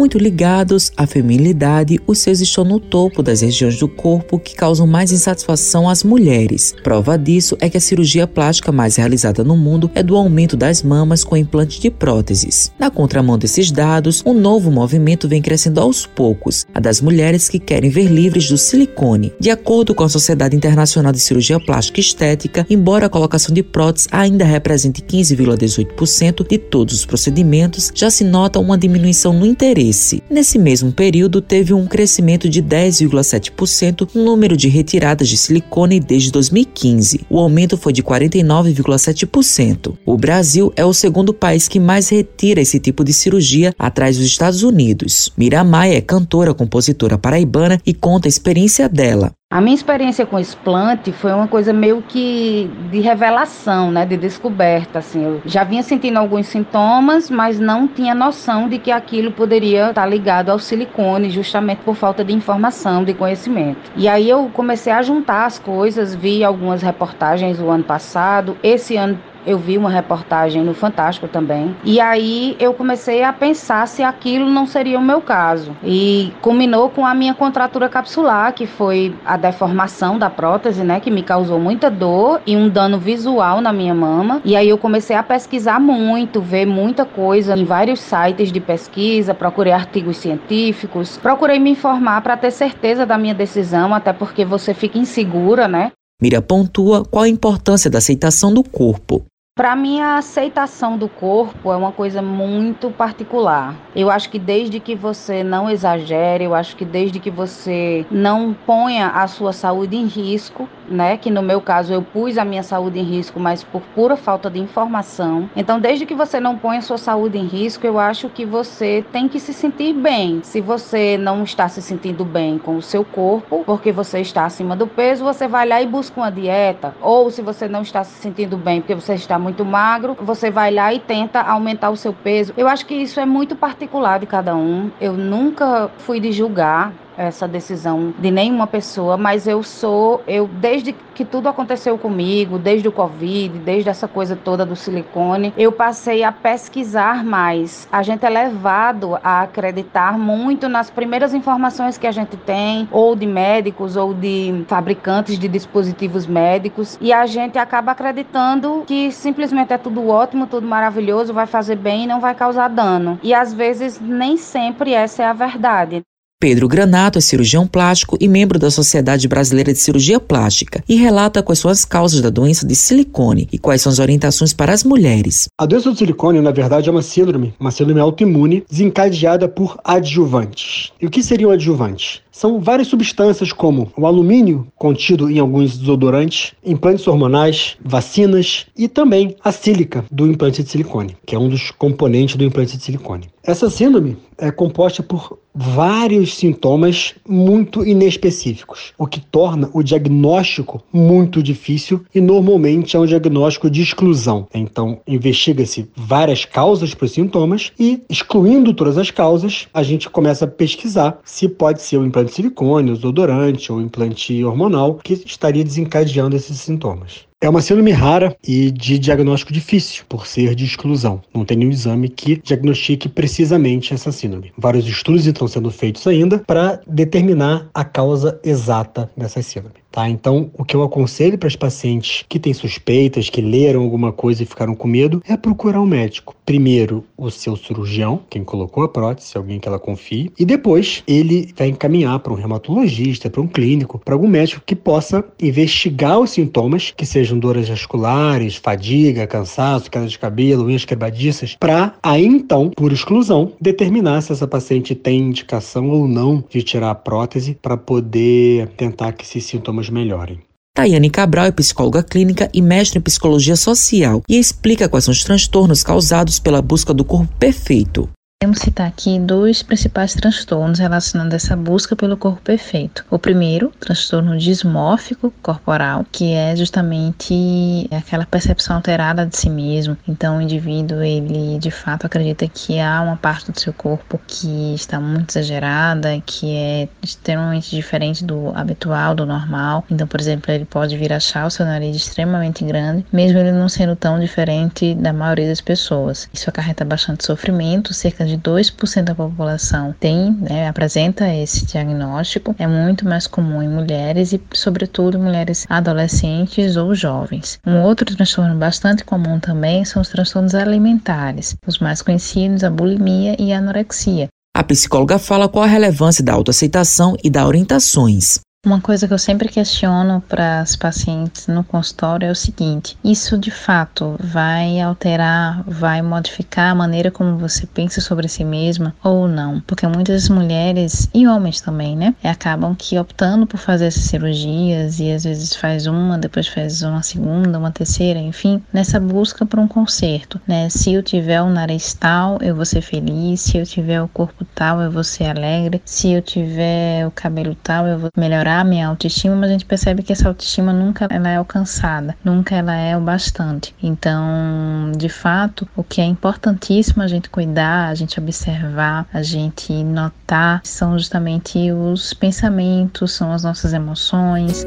Muito 0.00 0.16
ligados 0.16 0.90
à 0.96 1.06
feminilidade, 1.06 2.00
os 2.06 2.20
seios 2.20 2.40
estão 2.40 2.64
no 2.64 2.80
topo 2.80 3.22
das 3.22 3.42
regiões 3.42 3.78
do 3.78 3.86
corpo 3.86 4.38
que 4.38 4.56
causam 4.56 4.86
mais 4.86 5.12
insatisfação 5.12 5.86
às 5.86 6.02
mulheres. 6.02 6.74
Prova 6.82 7.18
disso 7.18 7.54
é 7.60 7.68
que 7.68 7.76
a 7.76 7.80
cirurgia 7.80 8.26
plástica 8.26 8.72
mais 8.72 8.96
realizada 8.96 9.44
no 9.44 9.58
mundo 9.58 9.90
é 9.94 10.02
do 10.02 10.16
aumento 10.16 10.56
das 10.56 10.82
mamas 10.82 11.22
com 11.22 11.36
implante 11.36 11.78
de 11.78 11.90
próteses. 11.90 12.72
Na 12.78 12.90
contramão 12.90 13.36
desses 13.36 13.70
dados, 13.70 14.22
um 14.24 14.32
novo 14.32 14.70
movimento 14.70 15.28
vem 15.28 15.42
crescendo 15.42 15.78
aos 15.80 16.06
poucos, 16.06 16.66
a 16.72 16.80
das 16.80 17.02
mulheres 17.02 17.50
que 17.50 17.58
querem 17.58 17.90
ver 17.90 18.06
livres 18.06 18.48
do 18.48 18.56
silicone. 18.56 19.34
De 19.38 19.50
acordo 19.50 19.94
com 19.94 20.04
a 20.04 20.08
Sociedade 20.08 20.56
Internacional 20.56 21.12
de 21.12 21.20
Cirurgia 21.20 21.60
Plástica 21.60 22.00
e 22.00 22.02
Estética, 22.02 22.66
embora 22.70 23.04
a 23.04 23.10
colocação 23.10 23.54
de 23.54 23.62
próteses 23.62 24.08
ainda 24.10 24.46
represente 24.46 25.02
15,18% 25.02 26.48
de 26.48 26.56
todos 26.56 26.94
os 26.94 27.04
procedimentos, 27.04 27.92
já 27.94 28.08
se 28.08 28.24
nota 28.24 28.58
uma 28.58 28.78
diminuição 28.78 29.34
no 29.34 29.44
interesse. 29.44 29.89
Nesse 30.28 30.58
mesmo 30.58 30.92
período, 30.92 31.40
teve 31.40 31.72
um 31.74 31.86
crescimento 31.86 32.48
de 32.48 32.62
10,7% 32.62 34.08
no 34.14 34.24
número 34.24 34.56
de 34.56 34.68
retiradas 34.68 35.28
de 35.28 35.36
silicone 35.36 36.00
desde 36.00 36.30
2015. 36.30 37.20
O 37.28 37.38
aumento 37.38 37.76
foi 37.76 37.92
de 37.92 38.02
49,7%. 38.02 39.96
O 40.04 40.16
Brasil 40.16 40.72
é 40.76 40.84
o 40.84 40.92
segundo 40.92 41.32
país 41.34 41.68
que 41.68 41.80
mais 41.80 42.08
retira 42.08 42.60
esse 42.60 42.78
tipo 42.78 43.04
de 43.04 43.12
cirurgia, 43.12 43.74
atrás 43.78 44.16
dos 44.16 44.26
Estados 44.26 44.62
Unidos. 44.62 45.32
Miramai 45.36 45.94
é 45.94 46.00
cantora, 46.00 46.54
compositora 46.54 47.18
paraibana 47.18 47.80
e 47.84 47.92
conta 47.94 48.28
a 48.28 48.30
experiência 48.30 48.88
dela. 48.88 49.32
A 49.52 49.60
minha 49.60 49.74
experiência 49.74 50.24
com 50.24 50.38
explante 50.38 51.10
foi 51.10 51.32
uma 51.32 51.48
coisa 51.48 51.72
meio 51.72 52.00
que 52.02 52.70
de 52.88 53.00
revelação, 53.00 53.90
né, 53.90 54.06
de 54.06 54.16
descoberta, 54.16 55.00
assim. 55.00 55.24
Eu 55.24 55.42
já 55.44 55.64
vinha 55.64 55.82
sentindo 55.82 56.20
alguns 56.20 56.46
sintomas, 56.46 57.28
mas 57.28 57.58
não 57.58 57.88
tinha 57.88 58.14
noção 58.14 58.68
de 58.68 58.78
que 58.78 58.92
aquilo 58.92 59.32
poderia 59.32 59.88
estar 59.88 60.06
ligado 60.06 60.50
ao 60.50 60.58
silicone, 60.60 61.30
justamente 61.30 61.80
por 61.80 61.96
falta 61.96 62.24
de 62.24 62.32
informação, 62.32 63.02
de 63.02 63.12
conhecimento. 63.12 63.90
E 63.96 64.06
aí 64.06 64.30
eu 64.30 64.48
comecei 64.52 64.92
a 64.92 65.02
juntar 65.02 65.46
as 65.46 65.58
coisas, 65.58 66.14
vi 66.14 66.44
algumas 66.44 66.80
reportagens 66.80 67.58
o 67.58 67.70
ano 67.70 67.82
passado, 67.82 68.56
esse 68.62 68.96
ano 68.96 69.18
eu 69.46 69.58
vi 69.58 69.78
uma 69.78 69.90
reportagem 69.90 70.62
no 70.62 70.74
Fantástico 70.74 71.28
também. 71.28 71.74
E 71.84 72.00
aí 72.00 72.56
eu 72.58 72.72
comecei 72.74 73.22
a 73.22 73.32
pensar 73.32 73.86
se 73.86 74.02
aquilo 74.02 74.48
não 74.48 74.66
seria 74.66 74.98
o 74.98 75.02
meu 75.02 75.20
caso. 75.20 75.76
E 75.82 76.32
culminou 76.40 76.88
com 76.88 77.06
a 77.06 77.14
minha 77.14 77.34
contratura 77.34 77.88
capsular, 77.88 78.52
que 78.52 78.66
foi 78.66 79.14
a 79.24 79.36
deformação 79.36 80.18
da 80.18 80.30
prótese, 80.30 80.82
né, 80.82 81.00
que 81.00 81.10
me 81.10 81.22
causou 81.22 81.58
muita 81.58 81.90
dor 81.90 82.40
e 82.46 82.56
um 82.56 82.68
dano 82.68 82.98
visual 82.98 83.60
na 83.60 83.72
minha 83.72 83.94
mama. 83.94 84.40
E 84.44 84.56
aí 84.56 84.68
eu 84.68 84.78
comecei 84.78 85.16
a 85.16 85.22
pesquisar 85.22 85.80
muito, 85.80 86.40
ver 86.40 86.66
muita 86.66 87.04
coisa 87.04 87.56
em 87.56 87.64
vários 87.64 88.00
sites 88.00 88.52
de 88.52 88.60
pesquisa, 88.60 89.34
procurei 89.34 89.72
artigos 89.72 90.16
científicos, 90.16 91.16
procurei 91.16 91.58
me 91.58 91.70
informar 91.70 92.20
para 92.22 92.36
ter 92.36 92.50
certeza 92.50 93.06
da 93.06 93.18
minha 93.18 93.34
decisão, 93.34 93.94
até 93.94 94.12
porque 94.12 94.44
você 94.44 94.74
fica 94.74 94.98
insegura, 94.98 95.68
né? 95.68 95.92
Mira 96.20 96.42
pontua 96.42 97.04
qual 97.04 97.24
a 97.24 97.28
importância 97.28 97.90
da 97.90 97.98
aceitação 97.98 98.52
do 98.52 98.62
corpo. 98.62 99.24
Para 99.60 99.76
mim, 99.76 100.00
a 100.00 100.16
aceitação 100.16 100.96
do 100.96 101.06
corpo 101.06 101.70
é 101.70 101.76
uma 101.76 101.92
coisa 101.92 102.22
muito 102.22 102.90
particular. 102.90 103.74
Eu 103.94 104.10
acho 104.10 104.30
que 104.30 104.38
desde 104.38 104.80
que 104.80 104.94
você 104.94 105.44
não 105.44 105.68
exagere, 105.68 106.44
eu 106.44 106.54
acho 106.54 106.74
que 106.76 106.84
desde 106.84 107.20
que 107.20 107.30
você 107.30 108.06
não 108.10 108.54
ponha 108.54 109.08
a 109.08 109.26
sua 109.26 109.52
saúde 109.52 109.96
em 109.96 110.06
risco, 110.06 110.66
né? 110.90 111.16
Que 111.16 111.30
no 111.30 111.42
meu 111.42 111.60
caso 111.60 111.92
eu 111.92 112.02
pus 112.02 112.36
a 112.38 112.44
minha 112.44 112.62
saúde 112.62 112.98
em 112.98 113.04
risco, 113.04 113.38
mas 113.38 113.62
por 113.62 113.82
pura 113.94 114.16
falta 114.16 114.50
de 114.50 114.58
informação. 114.58 115.48
Então, 115.54 115.78
desde 115.78 116.06
que 116.06 116.14
você 116.14 116.40
não 116.40 116.58
ponha 116.58 116.78
a 116.78 116.82
sua 116.82 116.98
saúde 116.98 117.38
em 117.38 117.46
risco, 117.46 117.86
eu 117.86 117.98
acho 117.98 118.28
que 118.28 118.44
você 118.44 119.04
tem 119.12 119.28
que 119.28 119.38
se 119.38 119.52
sentir 119.52 119.92
bem. 119.92 120.40
Se 120.42 120.60
você 120.60 121.16
não 121.16 121.42
está 121.44 121.68
se 121.68 121.80
sentindo 121.80 122.24
bem 122.24 122.58
com 122.58 122.76
o 122.76 122.82
seu 122.82 123.04
corpo, 123.04 123.62
porque 123.64 123.92
você 123.92 124.20
está 124.20 124.44
acima 124.44 124.74
do 124.74 124.86
peso, 124.86 125.22
você 125.22 125.46
vai 125.46 125.66
lá 125.66 125.80
e 125.80 125.86
busca 125.86 126.20
uma 126.20 126.30
dieta. 126.30 126.94
Ou 127.00 127.30
se 127.30 127.40
você 127.40 127.68
não 127.68 127.82
está 127.82 128.02
se 128.02 128.20
sentindo 128.20 128.56
bem 128.56 128.80
porque 128.80 128.94
você 128.94 129.14
está 129.14 129.38
muito 129.38 129.60
muito 129.60 129.64
magro, 129.64 130.16
você 130.20 130.50
vai 130.50 130.70
lá 130.70 130.92
e 130.94 130.98
tenta 130.98 131.40
aumentar 131.40 131.90
o 131.90 131.96
seu 131.96 132.12
peso. 132.12 132.54
Eu 132.56 132.66
acho 132.66 132.86
que 132.86 132.94
isso 132.94 133.20
é 133.20 133.26
muito 133.26 133.54
particular 133.54 134.18
de 134.18 134.26
cada 134.26 134.54
um. 134.56 134.90
Eu 135.00 135.12
nunca 135.12 135.90
fui 135.98 136.20
de 136.20 136.32
julgar 136.32 136.92
essa 137.16 137.46
decisão 137.46 138.14
de 138.18 138.30
nenhuma 138.30 138.66
pessoa, 138.66 139.16
mas 139.16 139.46
eu 139.46 139.62
sou, 139.62 140.22
eu 140.26 140.46
desde 140.46 140.92
que 141.14 141.24
tudo 141.24 141.48
aconteceu 141.48 141.98
comigo, 141.98 142.58
desde 142.58 142.88
o 142.88 142.92
Covid, 142.92 143.58
desde 143.58 143.90
essa 143.90 144.08
coisa 144.08 144.34
toda 144.34 144.64
do 144.64 144.74
silicone, 144.74 145.52
eu 145.56 145.70
passei 145.70 146.24
a 146.24 146.32
pesquisar 146.32 147.22
mais. 147.22 147.86
A 147.92 148.02
gente 148.02 148.24
é 148.24 148.30
levado 148.30 149.18
a 149.22 149.42
acreditar 149.42 150.18
muito 150.18 150.68
nas 150.68 150.90
primeiras 150.90 151.34
informações 151.34 151.98
que 151.98 152.06
a 152.06 152.12
gente 152.12 152.36
tem, 152.38 152.88
ou 152.90 153.14
de 153.14 153.26
médicos, 153.26 153.96
ou 153.96 154.14
de 154.14 154.64
fabricantes 154.66 155.38
de 155.38 155.46
dispositivos 155.46 156.26
médicos, 156.26 156.96
e 157.00 157.12
a 157.12 157.26
gente 157.26 157.58
acaba 157.58 157.92
acreditando 157.92 158.84
que 158.86 159.12
simplesmente 159.12 159.72
é 159.72 159.78
tudo 159.78 160.08
ótimo, 160.08 160.46
tudo 160.46 160.66
maravilhoso, 160.66 161.34
vai 161.34 161.46
fazer 161.46 161.76
bem 161.76 162.04
e 162.04 162.06
não 162.06 162.20
vai 162.20 162.34
causar 162.34 162.68
dano. 162.68 163.18
E 163.22 163.34
às 163.34 163.52
vezes 163.52 164.00
nem 164.00 164.36
sempre 164.36 164.94
essa 164.94 165.22
é 165.22 165.26
a 165.26 165.32
verdade. 165.32 166.02
Pedro 166.40 166.66
Granato 166.66 167.18
é 167.18 167.20
cirurgião 167.20 167.66
plástico 167.66 168.16
e 168.18 168.26
membro 168.26 168.58
da 168.58 168.70
Sociedade 168.70 169.28
Brasileira 169.28 169.74
de 169.74 169.78
Cirurgia 169.78 170.18
Plástica 170.18 170.82
e 170.88 170.94
relata 170.94 171.42
quais 171.42 171.58
são 171.58 171.70
as 171.70 171.84
causas 171.84 172.22
da 172.22 172.30
doença 172.30 172.66
de 172.66 172.74
silicone 172.74 173.46
e 173.52 173.58
quais 173.58 173.82
são 173.82 173.92
as 173.92 173.98
orientações 173.98 174.54
para 174.54 174.72
as 174.72 174.82
mulheres. 174.82 175.48
A 175.58 175.66
doença 175.66 175.90
do 175.90 175.98
silicone, 175.98 176.40
na 176.40 176.50
verdade, 176.50 176.88
é 176.88 176.92
uma 176.92 177.02
síndrome, 177.02 177.52
uma 177.60 177.70
síndrome 177.70 178.00
autoimune 178.00 178.64
desencadeada 178.70 179.50
por 179.50 179.78
adjuvantes. 179.84 180.92
E 180.98 181.04
o 181.04 181.10
que 181.10 181.22
seriam 181.22 181.50
adjuvantes? 181.50 182.22
São 182.40 182.58
várias 182.58 182.88
substâncias 182.88 183.52
como 183.52 183.92
o 183.94 184.06
alumínio, 184.06 184.66
contido 184.74 185.30
em 185.30 185.38
alguns 185.38 185.76
desodorantes, 185.76 186.54
implantes 186.64 187.06
hormonais, 187.06 187.76
vacinas 187.84 188.64
e 188.74 188.88
também 188.88 189.36
a 189.44 189.52
sílica 189.52 190.06
do 190.10 190.26
implante 190.26 190.62
de 190.62 190.70
silicone, 190.70 191.18
que 191.26 191.34
é 191.34 191.38
um 191.38 191.50
dos 191.50 191.70
componentes 191.70 192.36
do 192.36 192.44
implante 192.44 192.78
de 192.78 192.82
silicone. 192.82 193.28
Essa 193.44 193.68
síndrome 193.68 194.16
é 194.38 194.50
composta 194.50 195.02
por 195.02 195.38
vários 195.54 196.36
sintomas 196.36 197.14
muito 197.26 197.84
inespecíficos, 197.84 198.92
o 198.96 199.06
que 199.06 199.20
torna 199.20 199.68
o 199.72 199.82
diagnóstico 199.82 200.82
muito 200.92 201.42
difícil 201.42 202.04
e 202.14 202.20
normalmente 202.20 202.96
é 202.96 203.00
um 203.00 203.06
diagnóstico 203.06 203.68
de 203.68 203.82
exclusão. 203.82 204.46
Então, 204.54 205.00
investiga-se 205.06 205.90
várias 205.96 206.44
causas 206.44 206.94
para 206.94 207.06
os 207.06 207.12
sintomas 207.12 207.72
e, 207.78 208.00
excluindo 208.08 208.72
todas 208.72 208.96
as 208.96 209.10
causas, 209.10 209.66
a 209.74 209.82
gente 209.82 210.08
começa 210.08 210.44
a 210.44 210.48
pesquisar 210.48 211.18
se 211.24 211.48
pode 211.48 211.82
ser 211.82 211.96
o 211.96 212.06
implante 212.06 212.29
de 212.30 212.36
silicone, 212.36 212.92
desodorante 212.92 213.70
ou 213.72 213.80
implante 213.80 214.42
hormonal 214.44 214.94
que 214.94 215.12
estaria 215.12 215.64
desencadeando 215.64 216.36
esses 216.36 216.58
sintomas. 216.58 217.28
É 217.42 217.48
uma 217.48 217.62
síndrome 217.62 217.90
rara 217.90 218.36
e 218.46 218.70
de 218.70 218.98
diagnóstico 218.98 219.52
difícil, 219.52 220.04
por 220.06 220.26
ser 220.26 220.54
de 220.54 220.66
exclusão. 220.66 221.22
Não 221.34 221.42
tem 221.42 221.56
nenhum 221.56 221.70
exame 221.70 222.10
que 222.10 222.36
diagnostique 222.36 223.08
precisamente 223.08 223.94
essa 223.94 224.12
síndrome. 224.12 224.52
Vários 224.58 224.86
estudos 224.86 225.26
estão 225.26 225.48
sendo 225.48 225.70
feitos 225.70 226.06
ainda 226.06 226.40
para 226.40 226.80
determinar 226.86 227.68
a 227.72 227.82
causa 227.82 228.38
exata 228.44 229.10
dessa 229.16 229.40
síndrome. 229.40 229.79
Tá? 229.90 230.08
Então, 230.08 230.50
o 230.56 230.64
que 230.64 230.76
eu 230.76 230.82
aconselho 230.82 231.36
para 231.36 231.48
os 231.48 231.56
pacientes 231.56 232.24
que 232.28 232.38
têm 232.38 232.54
suspeitas, 232.54 233.28
que 233.28 233.40
leram 233.40 233.82
alguma 233.82 234.12
coisa 234.12 234.42
e 234.42 234.46
ficaram 234.46 234.74
com 234.74 234.86
medo, 234.86 235.22
é 235.28 235.36
procurar 235.36 235.80
um 235.80 235.86
médico. 235.86 236.34
Primeiro, 236.46 237.04
o 237.16 237.30
seu 237.30 237.56
cirurgião, 237.56 238.20
quem 238.30 238.44
colocou 238.44 238.84
a 238.84 238.88
prótese, 238.88 239.36
alguém 239.36 239.58
que 239.58 239.68
ela 239.68 239.78
confie, 239.78 240.32
e 240.38 240.44
depois 240.44 241.02
ele 241.06 241.52
vai 241.56 241.68
encaminhar 241.68 242.18
para 242.20 242.32
um 242.32 242.36
reumatologista, 242.36 243.28
para 243.28 243.40
um 243.40 243.46
clínico, 243.46 244.00
para 244.04 244.14
algum 244.14 244.28
médico 244.28 244.62
que 244.64 244.76
possa 244.76 245.24
investigar 245.40 246.18
os 246.18 246.30
sintomas, 246.30 246.92
que 246.96 247.04
sejam 247.06 247.38
dores 247.38 247.68
vasculares, 247.68 248.56
fadiga, 248.56 249.26
cansaço, 249.26 249.90
queda 249.90 250.06
de 250.06 250.18
cabelo, 250.18 250.66
unhas 250.66 250.84
quebradiças, 250.84 251.56
para 251.58 251.94
aí 252.02 252.24
então, 252.24 252.70
por 252.70 252.92
exclusão, 252.92 253.52
determinar 253.60 254.20
se 254.20 254.32
essa 254.32 254.46
paciente 254.46 254.94
tem 254.94 255.20
indicação 255.20 255.88
ou 255.88 256.06
não 256.06 256.44
de 256.48 256.62
tirar 256.62 256.90
a 256.90 256.94
prótese 256.94 257.58
para 257.60 257.76
poder 257.76 258.68
tentar 258.76 259.12
que 259.12 259.24
esses 259.24 259.44
sintomas 259.44 259.79
sintomas 259.80 259.88
melhorem. 259.88 260.40
Tayane 260.74 261.10
Cabral 261.10 261.46
é 261.46 261.52
psicóloga 261.52 262.02
clínica 262.02 262.48
e 262.54 262.62
mestre 262.62 262.98
em 262.98 263.02
psicologia 263.02 263.56
social 263.56 264.22
e 264.28 264.38
explica 264.38 264.88
quais 264.88 265.04
são 265.04 265.12
os 265.12 265.24
transtornos 265.24 265.82
causados 265.82 266.38
pela 266.38 266.62
busca 266.62 266.94
do 266.94 267.04
corpo 267.04 267.32
perfeito. 267.38 268.08
Podemos 268.42 268.60
citar 268.60 268.86
aqui 268.86 269.18
dois 269.18 269.62
principais 269.62 270.14
transtornos 270.14 270.78
relacionados 270.78 271.34
a 271.34 271.36
essa 271.36 271.54
busca 271.54 271.94
pelo 271.94 272.16
corpo 272.16 272.40
perfeito. 272.40 273.04
O 273.10 273.18
primeiro, 273.18 273.70
transtorno 273.78 274.38
dismórfico 274.38 275.30
corporal, 275.42 276.06
que 276.10 276.32
é 276.32 276.56
justamente 276.56 277.86
aquela 277.90 278.24
percepção 278.24 278.76
alterada 278.76 279.26
de 279.26 279.36
si 279.36 279.50
mesmo. 279.50 279.94
Então, 280.08 280.38
o 280.38 280.40
indivíduo, 280.40 281.02
ele 281.02 281.58
de 281.58 281.70
fato 281.70 282.06
acredita 282.06 282.48
que 282.48 282.80
há 282.80 283.02
uma 283.02 283.18
parte 283.18 283.52
do 283.52 283.60
seu 283.60 283.74
corpo 283.74 284.18
que 284.26 284.72
está 284.74 284.98
muito 284.98 285.32
exagerada, 285.32 286.18
que 286.24 286.50
é 286.56 286.88
extremamente 287.02 287.68
diferente 287.76 288.24
do 288.24 288.56
habitual, 288.56 289.14
do 289.14 289.26
normal. 289.26 289.84
Então, 289.90 290.06
por 290.06 290.18
exemplo, 290.18 290.50
ele 290.50 290.64
pode 290.64 290.96
vir 290.96 291.12
achar 291.12 291.46
o 291.46 291.50
seu 291.50 291.66
nariz 291.66 291.94
extremamente 291.94 292.64
grande, 292.64 293.04
mesmo 293.12 293.38
ele 293.38 293.52
não 293.52 293.68
sendo 293.68 293.94
tão 293.94 294.18
diferente 294.18 294.94
da 294.94 295.12
maioria 295.12 295.46
das 295.46 295.60
pessoas. 295.60 296.26
Isso 296.32 296.48
acarreta 296.48 296.86
bastante 296.86 297.26
sofrimento, 297.26 297.92
cerca 297.92 298.29
de 298.30 298.38
2% 298.38 299.04
da 299.04 299.14
população 299.14 299.94
tem, 299.98 300.32
né, 300.32 300.68
apresenta 300.68 301.28
esse 301.34 301.66
diagnóstico. 301.66 302.54
É 302.58 302.66
muito 302.66 303.04
mais 303.04 303.26
comum 303.26 303.62
em 303.62 303.68
mulheres 303.68 304.32
e, 304.32 304.40
sobretudo, 304.54 305.18
mulheres 305.18 305.66
adolescentes 305.68 306.76
ou 306.76 306.94
jovens. 306.94 307.58
Um 307.66 307.82
outro 307.82 308.14
transtorno 308.14 308.54
bastante 308.56 309.04
comum 309.04 309.38
também 309.38 309.84
são 309.84 310.00
os 310.02 310.08
transtornos 310.08 310.54
alimentares, 310.54 311.56
os 311.66 311.78
mais 311.78 312.02
conhecidos, 312.02 312.64
a 312.64 312.70
bulimia 312.70 313.36
e 313.38 313.52
a 313.52 313.58
anorexia. 313.58 314.28
A 314.54 314.64
psicóloga 314.64 315.18
fala 315.18 315.48
qual 315.48 315.64
a 315.64 315.68
relevância 315.68 316.24
da 316.24 316.32
autoaceitação 316.32 317.16
e 317.22 317.30
da 317.30 317.46
orientações. 317.46 318.40
Uma 318.66 318.78
coisa 318.78 319.08
que 319.08 319.14
eu 319.14 319.18
sempre 319.18 319.48
questiono 319.48 320.22
para 320.28 320.60
as 320.60 320.76
pacientes 320.76 321.46
no 321.46 321.64
consultório 321.64 322.26
é 322.28 322.30
o 322.30 322.34
seguinte: 322.34 322.94
isso 323.02 323.38
de 323.38 323.50
fato 323.50 324.16
vai 324.20 324.78
alterar, 324.78 325.64
vai 325.66 326.02
modificar 326.02 326.70
a 326.70 326.74
maneira 326.74 327.10
como 327.10 327.38
você 327.38 327.66
pensa 327.66 328.02
sobre 328.02 328.28
si 328.28 328.44
mesma 328.44 328.94
ou 329.02 329.26
não? 329.26 329.62
Porque 329.62 329.86
muitas 329.86 330.28
mulheres 330.28 331.08
e 331.14 331.26
homens 331.26 331.62
também, 331.62 331.96
né, 331.96 332.14
acabam 332.22 332.74
que 332.74 332.98
optando 332.98 333.46
por 333.46 333.56
fazer 333.56 333.86
essas 333.86 334.04
cirurgias 334.04 335.00
e 335.00 335.10
às 335.10 335.24
vezes 335.24 335.56
faz 335.56 335.86
uma, 335.86 336.18
depois 336.18 336.46
faz 336.46 336.82
uma 336.82 337.02
segunda, 337.02 337.58
uma 337.58 337.70
terceira, 337.70 338.18
enfim, 338.18 338.62
nessa 338.70 339.00
busca 339.00 339.46
por 339.46 339.58
um 339.58 339.66
conserto, 339.66 340.38
né? 340.46 340.68
Se 340.68 340.92
eu 340.92 341.02
tiver 341.02 341.40
o 341.40 341.48
nariz 341.48 341.94
tal, 341.94 342.36
eu 342.42 342.54
vou 342.54 342.66
ser 342.66 342.82
feliz, 342.82 343.40
se 343.40 343.56
eu 343.56 343.64
tiver 343.64 344.02
o 344.02 344.08
corpo 344.08 344.44
tal, 344.54 344.82
eu 344.82 344.90
vou 344.90 345.02
ser 345.02 345.24
alegre, 345.24 345.80
se 345.82 346.12
eu 346.12 346.20
tiver 346.20 347.06
o 347.06 347.10
cabelo 347.10 347.54
tal, 347.54 347.86
eu 347.86 347.98
vou 347.98 348.10
melhorar 348.14 348.49
melhorar 348.50 348.60
a 348.60 348.64
minha 348.64 348.88
autoestima, 348.88 349.36
mas 349.36 349.50
a 349.50 349.52
gente 349.52 349.64
percebe 349.64 350.02
que 350.02 350.12
essa 350.12 350.28
autoestima 350.28 350.72
nunca 350.72 351.06
ela 351.10 351.28
é 351.28 351.36
alcançada, 351.36 352.16
nunca 352.24 352.54
ela 352.54 352.74
é 352.74 352.96
o 352.96 353.00
bastante. 353.00 353.74
Então, 353.82 354.90
de 354.96 355.08
fato, 355.08 355.68
o 355.76 355.84
que 355.84 356.00
é 356.00 356.04
importantíssimo 356.04 357.02
a 357.02 357.08
gente 357.08 357.30
cuidar, 357.30 357.88
a 357.88 357.94
gente 357.94 358.18
observar, 358.18 359.06
a 359.12 359.22
gente 359.22 359.72
notar 359.84 360.60
são 360.64 360.98
justamente 360.98 361.70
os 361.70 362.12
pensamentos, 362.12 363.12
são 363.12 363.32
as 363.32 363.44
nossas 363.44 363.72
emoções. 363.72 364.66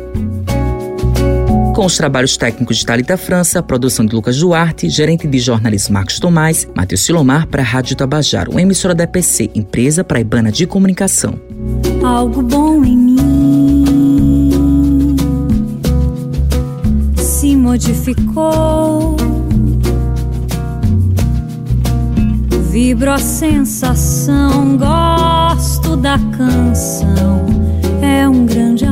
Com 1.75 1.85
os 1.85 1.97
trabalhos 1.97 2.37
técnicos 2.37 2.77
de 2.77 2.85
Talita 2.85 3.17
França, 3.17 3.63
produção 3.63 4.05
de 4.05 4.15
Lucas 4.15 4.37
Duarte, 4.37 4.87
gerente 4.89 5.27
de 5.27 5.39
jornalismo 5.39 5.95
Marcos 5.95 6.19
Tomás, 6.19 6.67
Matheus 6.75 7.01
Silomar 7.01 7.47
para 7.47 7.63
a 7.63 7.65
Rádio 7.65 7.95
Tabajaro, 7.95 8.51
uma 8.51 8.61
emissora 8.61 8.93
da 8.93 9.05
EPC, 9.05 9.49
empresa 9.55 10.03
paraibana 10.03 10.51
de 10.51 10.67
comunicação. 10.67 11.33
Algo 12.03 12.43
bom 12.43 12.83
em 12.85 12.95
mim 12.95 13.62
modificou. 17.73 19.17
Vibro 22.69 23.11
a 23.11 23.17
sensação, 23.17 24.77
gosto 24.77 25.97
da 25.97 26.19
canção, 26.37 27.45
é 27.99 28.29
um 28.29 28.45
grande 28.45 28.82